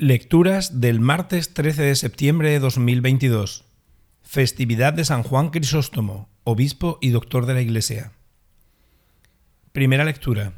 [0.00, 3.64] Lecturas del martes 13 de septiembre de 2022.
[4.22, 8.12] Festividad de San Juan Crisóstomo, obispo y doctor de la Iglesia.
[9.72, 10.52] Primera lectura.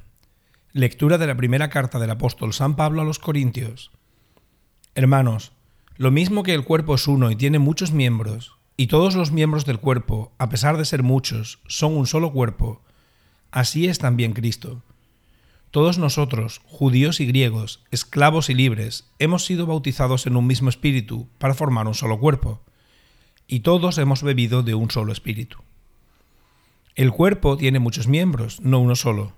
[0.75, 3.93] Lectura de la primera carta del apóstol San Pablo a los Corintios.
[4.95, 5.53] Hermanos,
[5.97, 9.65] lo mismo que el cuerpo es uno y tiene muchos miembros, y todos los miembros
[9.65, 12.83] del cuerpo, a pesar de ser muchos, son un solo cuerpo,
[13.53, 14.83] así es también Cristo
[15.71, 21.29] todos nosotros, judíos y griegos, esclavos y libres, hemos sido bautizados en un mismo espíritu
[21.39, 22.61] para formar un solo cuerpo,
[23.47, 25.59] y todos hemos bebido de un solo espíritu.
[26.97, 29.33] El cuerpo tiene muchos miembros, no uno solo.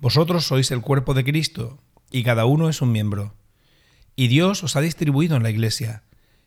[0.00, 1.78] Vosotros sois el cuerpo de Cristo,
[2.10, 3.34] y cada uno es un miembro.
[4.16, 6.02] Y Dios os ha distribuido en la Iglesia.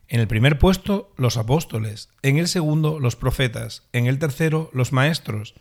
[0.07, 4.91] En el primer puesto, los apóstoles, en el segundo, los profetas, en el tercero, los
[4.91, 5.55] maestros,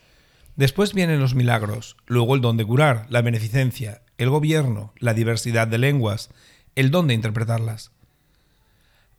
[0.56, 5.66] Después vienen los milagros, luego el don de curar, la beneficencia, el gobierno, la diversidad
[5.66, 6.30] de lenguas,
[6.76, 7.90] el don de interpretarlas.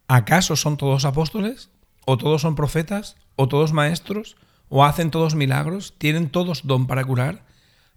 [0.08, 1.70] ¿Acaso son todos apóstoles?
[2.06, 3.18] ¿O todos son profetas?
[3.36, 4.38] ¿O todos maestros?
[4.70, 5.96] ¿O hacen todos milagros?
[5.98, 7.44] ¿Tienen todos don para curar?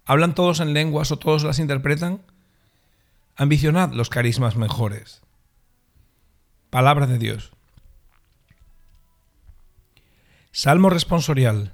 [0.05, 2.21] ¿Hablan todos en lenguas o todos las interpretan?
[3.35, 5.21] Ambicionad los carismas mejores.
[6.69, 7.51] Palabra de Dios.
[10.51, 11.73] Salmo responsorial.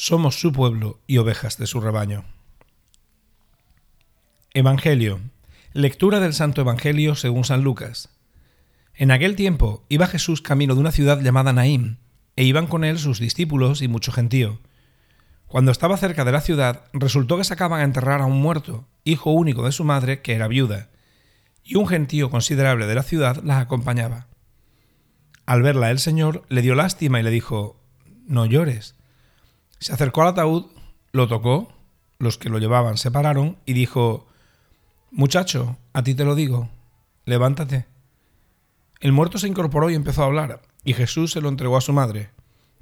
[0.00, 2.24] somos su pueblo y ovejas de su rebaño.
[4.54, 5.20] Evangelio.
[5.74, 8.08] Lectura del Santo Evangelio según San Lucas.
[8.94, 11.98] En aquel tiempo iba Jesús camino de una ciudad llamada Naín,
[12.34, 14.60] e iban con él sus discípulos y mucho gentío.
[15.46, 19.32] Cuando estaba cerca de la ciudad, resultó que sacaban a enterrar a un muerto, hijo
[19.32, 20.88] único de su madre, que era viuda,
[21.62, 24.28] y un gentío considerable de la ciudad la acompañaba.
[25.44, 27.84] Al verla el Señor le dio lástima y le dijo,
[28.26, 28.96] No llores.
[29.80, 30.66] Se acercó al ataúd,
[31.12, 31.72] lo tocó,
[32.18, 34.26] los que lo llevaban se pararon y dijo,
[35.10, 36.68] Muchacho, a ti te lo digo,
[37.24, 37.86] levántate.
[39.00, 41.94] El muerto se incorporó y empezó a hablar, y Jesús se lo entregó a su
[41.94, 42.28] madre.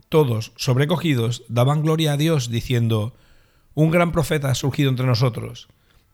[0.08, 3.14] Todos, sobrecogidos, daban gloria a Dios, diciendo,
[3.74, 5.68] Un gran profeta ha surgido entre nosotros.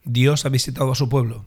[0.05, 1.47] Dios ha visitado a su pueblo.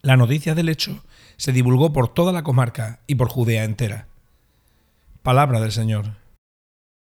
[0.00, 1.04] La noticia del hecho
[1.36, 4.06] se divulgó por toda la comarca y por Judea entera.
[5.22, 6.19] Palabra del Señor.